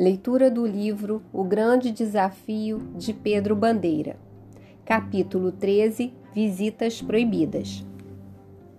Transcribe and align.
Leitura 0.00 0.50
do 0.50 0.66
livro 0.66 1.22
O 1.30 1.44
Grande 1.44 1.90
Desafio 1.90 2.78
de 2.96 3.12
Pedro 3.12 3.54
Bandeira. 3.54 4.16
Capítulo 4.82 5.52
13 5.52 6.14
Visitas 6.34 7.02
Proibidas. 7.02 7.86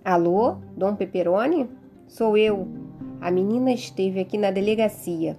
Alô, 0.04 0.56
Dom 0.76 0.96
Peperoni? 0.96 1.70
Sou 2.08 2.36
eu. 2.36 2.66
A 3.20 3.30
menina 3.30 3.70
esteve 3.70 4.18
aqui 4.18 4.36
na 4.36 4.50
delegacia. 4.50 5.36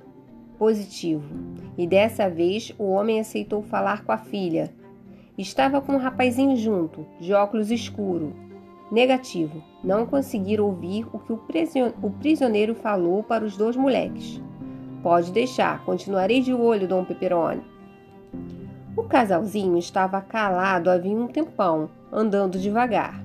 Positivo. 0.58 1.36
E 1.78 1.86
dessa 1.86 2.30
vez 2.30 2.74
o 2.80 2.86
homem 2.86 3.20
aceitou 3.20 3.62
falar 3.62 4.06
com 4.06 4.14
a 4.14 4.18
filha. 4.18 4.74
Estava 5.38 5.82
com 5.82 5.96
um 5.96 5.98
rapazinho 5.98 6.56
junto, 6.56 7.06
de 7.20 7.34
óculos 7.34 7.70
escuro. 7.70 8.34
Negativo. 8.90 9.62
Não 9.84 10.06
conseguiram 10.06 10.64
ouvir 10.64 11.06
o 11.12 11.20
que 11.20 11.34
o 11.34 12.10
prisioneiro 12.10 12.74
falou 12.74 13.22
para 13.22 13.44
os 13.44 13.58
dois 13.58 13.76
moleques. 13.76 14.42
Pode 15.04 15.34
deixar, 15.34 15.84
continuarei 15.84 16.40
de 16.40 16.54
olho, 16.54 16.88
Dom 16.88 17.04
Peperoni. 17.04 17.62
O 18.96 19.04
casalzinho 19.04 19.78
estava 19.78 20.22
calado 20.22 20.90
havia 20.90 21.14
um 21.14 21.28
tempão, 21.28 21.90
andando 22.10 22.58
devagar. 22.58 23.22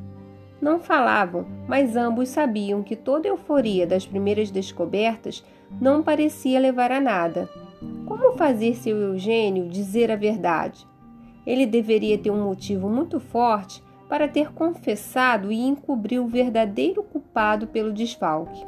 Não 0.60 0.80
falavam, 0.80 1.46
mas 1.68 1.94
ambos 1.94 2.30
sabiam 2.30 2.82
que 2.82 2.96
toda 2.96 3.28
a 3.28 3.30
euforia 3.30 3.86
das 3.86 4.04
primeiras 4.04 4.50
descobertas 4.50 5.44
não 5.80 6.02
parecia 6.02 6.58
levar 6.58 6.90
a 6.90 7.00
nada. 7.00 7.48
Como 8.06 8.36
fazer 8.36 8.74
seu 8.74 8.96
Eugênio 8.96 9.68
dizer 9.68 10.10
a 10.10 10.16
verdade? 10.16 10.84
Ele 11.46 11.64
deveria 11.64 12.18
ter 12.18 12.32
um 12.32 12.42
motivo 12.42 12.88
muito 12.88 13.20
forte 13.20 13.80
para 14.08 14.26
ter 14.26 14.52
confessado 14.52 15.52
e 15.52 15.60
encobrir 15.60 16.18
o 16.18 16.26
verdadeiro 16.26 17.04
culpado 17.04 17.68
pelo 17.68 17.92
desfalque. 17.92 18.66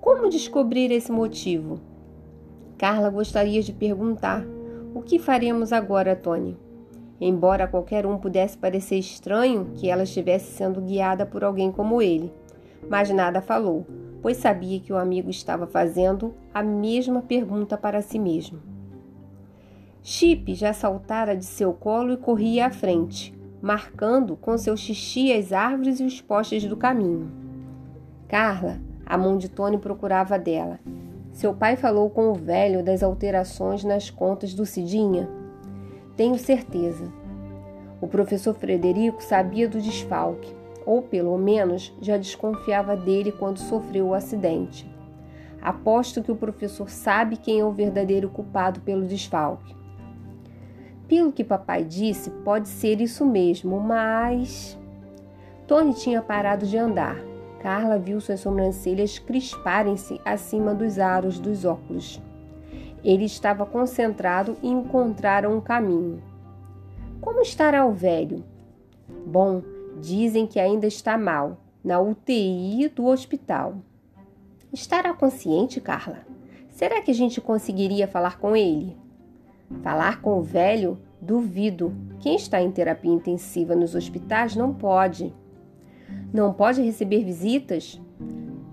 Como 0.00 0.28
descobrir 0.28 0.90
esse 0.90 1.12
motivo? 1.12 1.93
Carla 2.78 3.10
gostaria 3.10 3.62
de 3.62 3.72
perguntar: 3.72 4.44
O 4.94 5.02
que 5.02 5.18
faremos 5.18 5.72
agora, 5.72 6.16
Tony? 6.16 6.56
Embora 7.20 7.68
qualquer 7.68 8.04
um 8.04 8.18
pudesse 8.18 8.58
parecer 8.58 8.98
estranho 8.98 9.70
que 9.74 9.88
ela 9.88 10.02
estivesse 10.02 10.52
sendo 10.52 10.80
guiada 10.80 11.24
por 11.24 11.44
alguém 11.44 11.70
como 11.70 12.02
ele, 12.02 12.32
mas 12.88 13.08
nada 13.10 13.40
falou, 13.40 13.86
pois 14.20 14.36
sabia 14.36 14.80
que 14.80 14.92
o 14.92 14.96
amigo 14.96 15.30
estava 15.30 15.66
fazendo 15.66 16.34
a 16.52 16.62
mesma 16.62 17.22
pergunta 17.22 17.76
para 17.76 18.02
si 18.02 18.18
mesmo. 18.18 18.58
Chip 20.02 20.54
já 20.54 20.72
saltara 20.72 21.36
de 21.36 21.44
seu 21.44 21.72
colo 21.72 22.12
e 22.12 22.16
corria 22.16 22.66
à 22.66 22.70
frente, 22.70 23.34
marcando 23.62 24.36
com 24.36 24.58
seu 24.58 24.76
xixi 24.76 25.32
as 25.32 25.52
árvores 25.52 26.00
e 26.00 26.04
os 26.04 26.20
postes 26.20 26.64
do 26.64 26.76
caminho. 26.76 27.30
Carla, 28.28 28.80
a 29.06 29.16
mão 29.16 29.38
de 29.38 29.48
Tony 29.48 29.78
procurava 29.78 30.38
dela, 30.38 30.78
seu 31.34 31.52
pai 31.52 31.74
falou 31.74 32.08
com 32.08 32.30
o 32.30 32.34
velho 32.34 32.80
das 32.80 33.02
alterações 33.02 33.82
nas 33.82 34.08
contas 34.08 34.54
do 34.54 34.64
Cidinha? 34.64 35.28
Tenho 36.16 36.38
certeza. 36.38 37.12
O 38.00 38.06
professor 38.06 38.54
Frederico 38.54 39.20
sabia 39.20 39.68
do 39.68 39.80
desfalque, 39.80 40.54
ou 40.86 41.02
pelo 41.02 41.36
menos 41.36 41.92
já 42.00 42.16
desconfiava 42.16 42.96
dele 42.96 43.32
quando 43.32 43.58
sofreu 43.58 44.06
o 44.06 44.14
acidente. 44.14 44.88
Aposto 45.60 46.22
que 46.22 46.30
o 46.30 46.36
professor 46.36 46.88
sabe 46.88 47.36
quem 47.36 47.58
é 47.58 47.64
o 47.64 47.72
verdadeiro 47.72 48.28
culpado 48.28 48.80
pelo 48.82 49.04
desfalque. 49.04 49.74
Pelo 51.08 51.32
que 51.32 51.42
papai 51.42 51.82
disse, 51.82 52.30
pode 52.30 52.68
ser 52.68 53.00
isso 53.00 53.26
mesmo, 53.26 53.80
mas. 53.80 54.78
Tony 55.66 55.94
tinha 55.94 56.22
parado 56.22 56.64
de 56.64 56.78
andar 56.78 57.33
Carla 57.64 57.98
viu 57.98 58.20
suas 58.20 58.40
sobrancelhas 58.40 59.18
crisparem-se 59.18 60.20
acima 60.22 60.74
dos 60.74 60.98
aros 60.98 61.38
dos 61.38 61.64
óculos. 61.64 62.20
Ele 63.02 63.24
estava 63.24 63.64
concentrado 63.64 64.54
e 64.62 64.68
encontraram 64.68 65.56
um 65.56 65.62
caminho. 65.62 66.22
Como 67.22 67.40
estará 67.40 67.86
o 67.86 67.90
velho? 67.90 68.44
Bom, 69.26 69.62
dizem 69.98 70.46
que 70.46 70.60
ainda 70.60 70.86
está 70.86 71.16
mal, 71.16 71.56
na 71.82 71.98
UTI 71.98 72.86
do 72.94 73.06
hospital. 73.06 73.76
Estará 74.70 75.14
consciente, 75.14 75.80
Carla? 75.80 76.18
Será 76.68 77.00
que 77.00 77.12
a 77.12 77.14
gente 77.14 77.40
conseguiria 77.40 78.06
falar 78.06 78.38
com 78.38 78.54
ele? 78.54 78.94
Falar 79.82 80.20
com 80.20 80.38
o 80.38 80.42
velho? 80.42 80.98
Duvido. 81.18 81.94
Quem 82.20 82.36
está 82.36 82.60
em 82.60 82.70
terapia 82.70 83.10
intensiva 83.10 83.74
nos 83.74 83.94
hospitais 83.94 84.54
não 84.54 84.74
pode. 84.74 85.32
Não 86.32 86.52
pode 86.52 86.82
receber 86.82 87.24
visitas? 87.24 88.00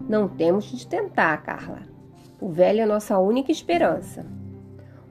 Não 0.08 0.28
temos 0.28 0.66
de 0.66 0.86
tentar, 0.88 1.38
Carla. 1.38 1.80
O 2.40 2.50
velho 2.50 2.82
é 2.82 2.86
nossa 2.86 3.20
única 3.20 3.52
esperança. 3.52 4.26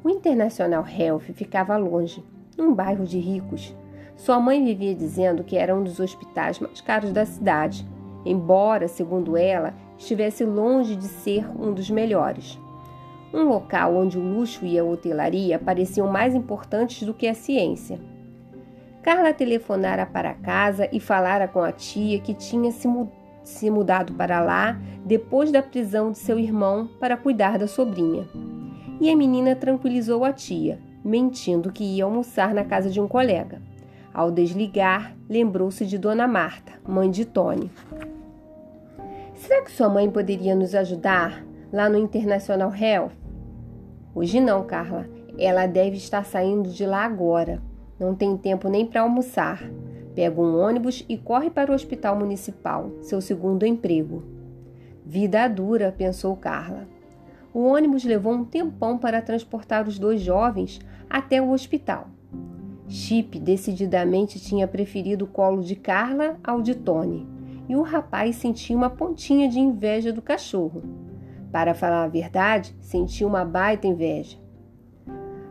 O 0.03 0.09
International 0.09 0.85
Health 0.87 1.33
ficava 1.35 1.77
longe, 1.77 2.25
num 2.57 2.75
bairro 2.75 3.05
de 3.05 3.19
ricos. 3.19 3.75
Sua 4.17 4.41
mãe 4.41 4.65
vivia 4.65 4.95
dizendo 4.95 5.45
que 5.45 5.57
era 5.57 5.75
um 5.75 5.83
dos 5.83 6.01
hospitais 6.01 6.59
mais 6.59 6.81
caros 6.81 7.13
da 7.13 7.25
cidade, 7.25 7.87
embora, 8.25 8.89
segundo 8.89 9.37
ela, 9.37 9.75
estivesse 9.97 10.45
longe 10.45 10.97
de 10.97 11.05
ser 11.05 11.47
um 11.59 11.73
dos 11.73 11.91
melhores. 11.91 12.59
Um 13.33 13.45
local 13.45 13.95
onde 13.95 14.19
o 14.19 14.23
luxo 14.23 14.67
e 14.67 14.79
a 14.79 14.85
hotelaria 14.85 15.59
pareciam 15.59 16.09
mais 16.09 16.35
importantes 16.35 17.07
do 17.07 17.15
que 17.15 17.29
a 17.29 17.35
ciência. 17.35 18.01
Carla 19.03 19.33
telefonara 19.33 20.05
para 20.05 20.35
casa 20.35 20.89
e 20.93 21.01
falara 21.01 21.49
com 21.49 21.63
a 21.63 21.73
tia 21.73 22.21
que 22.21 22.35
tinha 22.35 22.71
se, 22.71 22.87
mu 22.87 23.11
se 23.43 23.71
mudado 23.71 24.13
para 24.13 24.41
lá 24.41 24.79
depois 25.05 25.51
da 25.51 25.63
prisão 25.63 26.13
de 26.13 26.19
seu 26.19 26.39
irmão 26.39 26.89
para 27.01 27.17
cuidar 27.17 27.59
da 27.59 27.67
sobrinha. 27.67 28.29
E 29.01 29.11
a 29.11 29.17
menina 29.17 29.57
tranquilizou 29.57 30.23
a 30.23 30.33
tia, 30.33 30.79
mentindo 31.03 31.73
que 31.73 31.83
ia 31.83 32.05
almoçar 32.05 32.53
na 32.53 32.63
casa 32.63 32.91
de 32.91 33.01
um 33.01 33.09
colega. 33.09 33.63
Ao 34.13 34.31
desligar, 34.31 35.17
lembrou-se 35.29 35.87
de 35.87 35.97
Dona 35.97 36.27
Marta, 36.27 36.73
mãe 36.87 37.11
de 37.11 37.25
Tony. 37.25 37.71
Será 39.35 39.63
que 39.63 39.73
sua 39.73 39.89
mãe 39.89 40.11
poderia 40.11 40.55
nos 40.55 40.75
ajudar 40.75 41.43
lá 41.73 41.89
no 41.89 41.97
International 41.97 42.71
Health? 42.75 43.13
Hoje 44.15 44.39
não, 44.41 44.65
Carla. 44.65 45.09
Ela 45.39 45.67
deve 45.67 45.97
estar 45.97 46.27
saindo 46.27 46.69
de 46.69 46.85
lá 46.85 47.05
agora. 47.05 47.63
Não 48.01 48.15
tem 48.15 48.35
tempo 48.39 48.71
nem 48.71 48.87
para 48.87 49.03
almoçar. 49.03 49.63
Pega 50.15 50.41
um 50.41 50.59
ônibus 50.59 51.05
e 51.07 51.19
corre 51.19 51.51
para 51.51 51.71
o 51.71 51.75
hospital 51.75 52.17
municipal, 52.17 52.91
seu 53.03 53.21
segundo 53.21 53.67
emprego. 53.67 54.25
Vida 55.05 55.47
dura, 55.47 55.95
pensou 55.97 56.35
Carla. 56.35 56.89
O 57.53 57.61
ônibus 57.61 58.05
levou 58.05 58.33
um 58.33 58.45
tempão 58.45 58.97
para 58.97 59.21
transportar 59.21 59.87
os 59.87 59.99
dois 59.99 60.21
jovens 60.23 60.81
até 61.11 61.43
o 61.43 61.51
hospital. 61.51 62.09
Chip 62.89 63.39
decididamente 63.39 64.41
tinha 64.41 64.67
preferido 64.67 65.25
o 65.25 65.29
colo 65.29 65.63
de 65.63 65.77
Carla 65.77 66.39
ao 66.43 66.63
de 66.63 66.75
Tony, 66.75 67.27
e 67.69 67.77
o 67.77 67.83
rapaz 67.83 68.37
sentia 68.37 68.77
uma 68.77 68.91
pontinha 68.91 69.49
de 69.49 69.61
inveja 69.61 70.13
do 70.13 70.23
cachorro. 70.23 70.83
Para 71.53 71.75
falar 71.75 72.05
a 72.05 72.09
verdade, 72.09 72.75
sentia 72.81 73.27
uma 73.27 73.45
baita 73.45 73.87
inveja. 73.87 74.40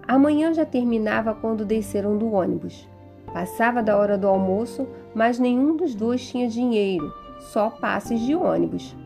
A 0.09 0.17
manhã 0.17 0.51
já 0.51 0.65
terminava 0.65 1.35
quando 1.35 1.63
desceram 1.63 2.17
do 2.17 2.31
ônibus. 2.31 2.89
Passava 3.31 3.83
da 3.83 3.95
hora 3.95 4.17
do 4.17 4.27
almoço, 4.27 4.87
mas 5.13 5.37
nenhum 5.37 5.77
dos 5.77 5.93
dois 5.93 6.27
tinha 6.27 6.49
dinheiro, 6.49 7.13
só 7.37 7.69
passes 7.69 8.19
de 8.19 8.33
ônibus. 8.33 8.97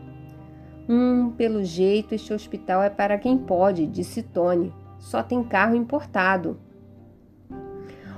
Hum, 0.88 1.30
pelo 1.36 1.62
jeito, 1.62 2.14
este 2.14 2.32
hospital 2.32 2.82
é 2.82 2.88
para 2.88 3.18
quem 3.18 3.36
pode, 3.36 3.86
disse 3.86 4.22
Tony. 4.22 4.72
Só 4.98 5.22
tem 5.22 5.44
carro 5.44 5.76
importado. 5.76 6.56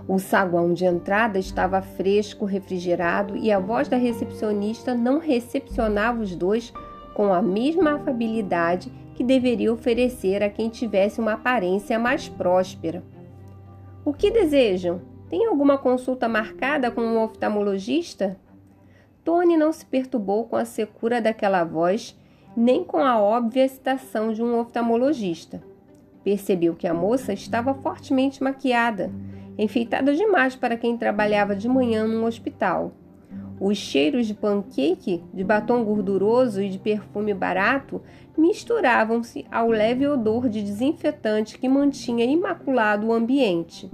O 0.06 0.20
saguão 0.20 0.72
de 0.72 0.84
entrada 0.84 1.41
estava 1.41 1.82
fresco, 1.82 2.44
refrigerado 2.44 3.36
e 3.36 3.50
a 3.50 3.58
voz 3.58 3.88
da 3.88 3.97
recepcionista 3.97 4.94
não 4.94 5.18
recepcionava 5.18 6.22
os 6.22 6.36
dois 6.36 6.72
com 7.16 7.33
a 7.33 7.41
mesma 7.41 7.95
afabilidade 7.95 8.92
que 9.15 9.24
deveria 9.24 9.72
oferecer 9.72 10.42
a 10.42 10.51
quem 10.51 10.68
tivesse 10.68 11.18
uma 11.18 11.33
aparência 11.33 11.98
mais 11.98 12.28
próspera. 12.28 13.03
O 14.04 14.13
que 14.13 14.30
desejam? 14.30 15.01
Tem 15.30 15.47
alguma 15.47 15.78
consulta 15.78 16.28
marcada 16.28 16.91
com 16.91 17.01
um 17.01 17.18
oftalmologista? 17.22 18.39
Tony 19.24 19.57
não 19.57 19.72
se 19.72 19.86
perturbou 19.86 20.45
com 20.45 20.57
a 20.57 20.66
secura 20.66 21.18
daquela 21.18 21.65
voz, 21.65 22.15
nem 22.54 22.84
com 22.84 22.98
a 22.98 23.19
óbvia 23.19 23.66
citação 23.66 24.30
de 24.30 24.42
um 24.42 24.60
oftalmologista. 24.60 25.62
Percebeu 26.22 26.74
que 26.74 26.86
a 26.86 26.92
moça 26.92 27.33
estava 27.33 27.72
fortemente 27.72 28.42
maquiada, 28.42 29.10
enfeitada 29.57 30.15
demais 30.15 30.54
para 30.54 30.77
quem 30.77 30.98
trabalhava 30.98 31.57
de 31.57 31.66
manhã 31.66 32.07
num 32.07 32.27
hospital. 32.27 32.92
Os 33.58 33.78
cheiros 33.78 34.26
de 34.26 34.34
pancake, 34.34 35.24
de 35.32 35.42
batom 35.42 35.82
gorduroso 35.82 36.60
e 36.60 36.68
de 36.68 36.78
perfume 36.78 37.32
barato 37.32 38.03
misturavam-se 38.36 39.47
ao 39.50 39.68
leve 39.68 40.06
odor 40.06 40.48
de 40.48 40.62
desinfetante 40.62 41.58
que 41.58 41.68
mantinha 41.68 42.24
imaculado 42.24 43.06
o 43.06 43.12
ambiente. 43.14 43.91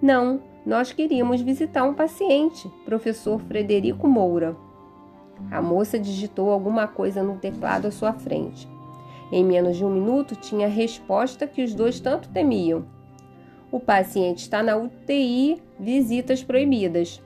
Não, 0.00 0.40
nós 0.64 0.92
queríamos 0.92 1.42
visitar 1.42 1.84
um 1.84 1.92
paciente, 1.92 2.70
professor 2.86 3.38
Frederico 3.40 4.08
Moura. 4.08 4.56
A 5.50 5.60
moça 5.60 5.98
digitou 5.98 6.50
alguma 6.50 6.86
coisa 6.86 7.22
no 7.22 7.36
teclado 7.36 7.86
à 7.86 7.90
sua 7.90 8.14
frente. 8.14 8.66
Em 9.30 9.44
menos 9.44 9.76
de 9.76 9.84
um 9.84 9.90
minuto, 9.90 10.36
tinha 10.36 10.66
a 10.66 10.70
resposta 10.70 11.46
que 11.46 11.62
os 11.62 11.74
dois 11.74 12.00
tanto 12.00 12.30
temiam. 12.30 12.86
O 13.70 13.78
paciente 13.78 14.38
está 14.38 14.62
na 14.62 14.76
UTI, 14.76 15.60
visitas 15.78 16.42
proibidas. 16.42 17.20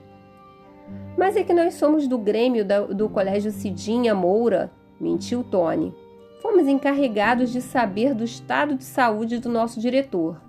Mas 1.17 1.35
é 1.35 1.43
que 1.43 1.53
nós 1.53 1.73
somos 1.75 2.07
do 2.07 2.17
Grêmio 2.17 2.65
do 2.93 3.09
Colégio 3.09 3.51
Cidinha 3.51 4.15
Moura, 4.15 4.71
mentiu 4.99 5.43
Tony. 5.43 5.93
Fomos 6.41 6.67
encarregados 6.67 7.51
de 7.51 7.61
saber 7.61 8.13
do 8.13 8.23
estado 8.23 8.75
de 8.75 8.83
saúde 8.83 9.39
do 9.39 9.49
nosso 9.49 9.79
diretor. 9.79 10.41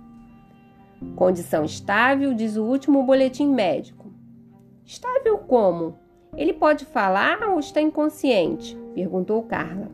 Condição 1.15 1.65
estável, 1.65 2.33
diz 2.33 2.55
o 2.55 2.63
último 2.63 3.03
boletim 3.03 3.47
médico. 3.47 4.13
Estável 4.85 5.37
como? 5.37 5.97
Ele 6.35 6.53
pode 6.53 6.85
falar 6.85 7.41
ou 7.49 7.59
está 7.59 7.81
inconsciente? 7.81 8.77
perguntou 8.93 9.43
Carla. 9.43 9.89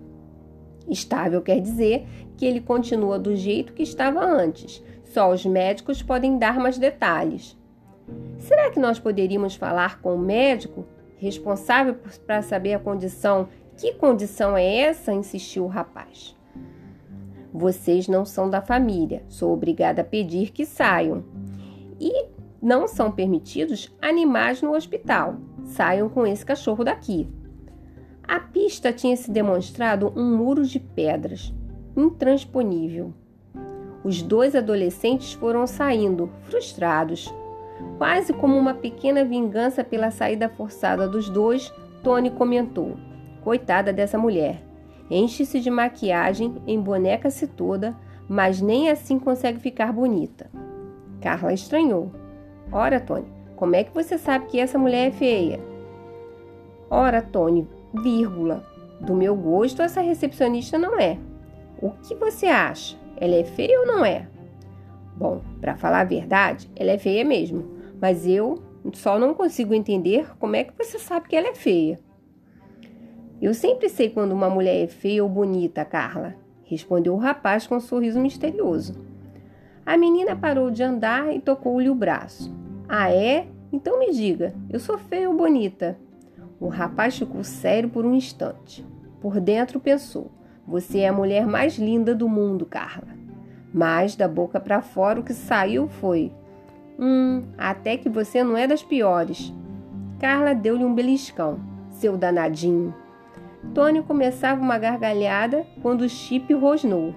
Estável 0.87 1.41
quer 1.41 1.59
dizer 1.59 2.07
que 2.37 2.45
ele 2.45 2.61
continua 2.61 3.17
do 3.17 3.35
jeito 3.35 3.73
que 3.73 3.83
estava 3.83 4.23
antes. 4.23 4.83
Só 5.05 5.31
os 5.31 5.45
médicos 5.45 6.01
podem 6.01 6.37
dar 6.37 6.59
mais 6.59 6.77
detalhes. 6.77 7.57
Será 8.37 8.69
que 8.69 8.79
nós 8.79 8.99
poderíamos 8.99 9.55
falar 9.55 10.01
com 10.01 10.15
o 10.15 10.19
médico 10.19 10.85
responsável 11.17 11.95
para 12.25 12.41
saber 12.41 12.73
a 12.73 12.79
condição? 12.79 13.49
Que 13.75 13.93
condição 13.93 14.55
é 14.57 14.77
essa? 14.77 15.13
insistiu 15.13 15.65
o 15.65 15.67
rapaz. 15.67 16.35
Vocês 17.53 18.07
não 18.07 18.25
são 18.25 18.49
da 18.49 18.61
família. 18.61 19.23
Sou 19.27 19.53
obrigada 19.53 20.01
a 20.01 20.05
pedir 20.05 20.51
que 20.51 20.65
saiam. 20.65 21.23
E 21.99 22.25
não 22.61 22.87
são 22.87 23.11
permitidos 23.11 23.95
animais 24.01 24.61
no 24.61 24.75
hospital. 24.75 25.37
Saiam 25.65 26.09
com 26.09 26.25
esse 26.25 26.45
cachorro 26.45 26.83
daqui. 26.83 27.27
A 28.27 28.39
pista 28.39 28.91
tinha 28.91 29.15
se 29.15 29.31
demonstrado 29.31 30.11
um 30.15 30.35
muro 30.35 30.65
de 30.65 30.79
pedras, 30.79 31.53
intransponível. 31.95 33.13
Os 34.03 34.21
dois 34.21 34.55
adolescentes 34.55 35.33
foram 35.33 35.65
saindo, 35.65 36.29
frustrados. 36.43 37.33
Quase 37.97 38.33
como 38.33 38.57
uma 38.57 38.73
pequena 38.73 39.23
vingança 39.23 39.83
pela 39.83 40.11
saída 40.11 40.49
forçada 40.49 41.07
dos 41.07 41.29
dois, 41.29 41.73
Tony 42.03 42.29
comentou: 42.29 42.95
Coitada 43.43 43.93
dessa 43.93 44.17
mulher. 44.17 44.61
Enche-se 45.09 45.59
de 45.59 45.69
maquiagem, 45.69 46.55
emboneca-se 46.67 47.47
toda, 47.47 47.95
mas 48.27 48.61
nem 48.61 48.89
assim 48.89 49.17
consegue 49.17 49.59
ficar 49.59 49.93
bonita. 49.93 50.49
Carla 51.21 51.53
estranhou. 51.53 52.11
Ora, 52.71 52.99
Tony, 52.99 53.25
como 53.55 53.75
é 53.75 53.83
que 53.83 53.93
você 53.93 54.17
sabe 54.17 54.47
que 54.47 54.59
essa 54.59 54.77
mulher 54.77 55.07
é 55.07 55.11
feia? 55.11 55.59
Ora, 56.89 57.21
Tony, 57.21 57.67
vírgula. 57.93 58.65
Do 58.99 59.15
meu 59.15 59.35
gosto, 59.35 59.81
essa 59.81 60.01
recepcionista 60.01 60.77
não 60.77 60.99
é. 60.99 61.17
O 61.81 61.91
que 61.91 62.15
você 62.15 62.47
acha? 62.47 62.97
Ela 63.15 63.35
é 63.35 63.43
feia 63.43 63.79
ou 63.79 63.85
não 63.85 64.03
é? 64.03 64.27
Bom, 65.17 65.41
para 65.59 65.75
falar 65.75 66.01
a 66.01 66.05
verdade, 66.05 66.69
ela 66.75 66.91
é 66.91 66.97
feia 66.97 67.25
mesmo, 67.25 67.65
mas 67.99 68.27
eu 68.27 68.61
só 68.93 69.17
não 69.17 69.33
consigo 69.33 69.73
entender 69.73 70.29
como 70.37 70.55
é 70.55 70.63
que 70.63 70.73
você 70.77 70.99
sabe 70.99 71.27
que 71.27 71.35
ela 71.35 71.47
é 71.47 71.55
feia. 71.55 71.99
Eu 73.41 73.53
sempre 73.53 73.89
sei 73.89 74.09
quando 74.09 74.31
uma 74.31 74.49
mulher 74.49 74.83
é 74.83 74.87
feia 74.87 75.23
ou 75.23 75.29
bonita, 75.29 75.83
Carla, 75.83 76.35
respondeu 76.63 77.13
o 77.13 77.17
rapaz 77.17 77.65
com 77.65 77.75
um 77.75 77.79
sorriso 77.79 78.19
misterioso. 78.19 78.95
A 79.85 79.97
menina 79.97 80.35
parou 80.35 80.69
de 80.69 80.83
andar 80.83 81.33
e 81.33 81.39
tocou-lhe 81.39 81.89
o 81.89 81.95
braço. 81.95 82.53
Ah, 82.87 83.11
é? 83.11 83.47
Então 83.71 83.99
me 83.99 84.11
diga, 84.11 84.53
eu 84.69 84.79
sou 84.79 84.97
feia 84.97 85.29
ou 85.29 85.35
bonita? 85.35 85.97
O 86.59 86.67
rapaz 86.67 87.17
ficou 87.17 87.43
sério 87.43 87.89
por 87.89 88.05
um 88.05 88.13
instante. 88.15 88.85
Por 89.21 89.39
dentro 89.39 89.79
pensou: 89.79 90.31
Você 90.67 90.99
é 90.99 91.07
a 91.07 91.13
mulher 91.13 91.45
mais 91.45 91.77
linda 91.77 92.15
do 92.15 92.27
mundo, 92.27 92.65
Carla. 92.65 93.26
Mas 93.73 94.15
da 94.15 94.27
boca 94.27 94.59
para 94.59 94.81
fora 94.81 95.19
o 95.19 95.23
que 95.23 95.33
saiu 95.33 95.87
foi: 95.87 96.31
Hum, 96.99 97.43
até 97.57 97.97
que 97.97 98.09
você 98.09 98.43
não 98.43 98.57
é 98.57 98.65
das 98.65 98.81
piores. 98.81 99.53
Carla 100.19 100.55
deu-lhe 100.55 100.83
um 100.83 100.93
beliscão. 100.93 101.59
Seu 101.89 102.17
danadinho. 102.17 102.93
Tony 103.73 104.01
começava 104.01 104.61
uma 104.61 104.77
gargalhada 104.77 105.65
quando 105.81 106.01
o 106.01 106.09
Chip 106.09 106.53
rosnou. 106.53 107.13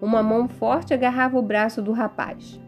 Uma 0.00 0.22
mão 0.22 0.48
forte 0.48 0.92
agarrava 0.92 1.38
o 1.38 1.42
braço 1.42 1.80
do 1.80 1.92
rapaz. 1.92 2.60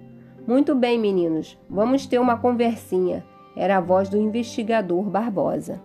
Muito 0.46 0.74
bem, 0.74 0.98
meninos, 0.98 1.58
vamos 1.68 2.06
ter 2.06 2.18
uma 2.18 2.36
conversinha. 2.36 3.24
Era 3.56 3.78
a 3.78 3.80
voz 3.80 4.08
do 4.08 4.18
investigador 4.18 5.04
Barbosa. 5.04 5.80